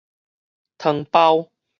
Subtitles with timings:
[0.79, 1.51] 湯包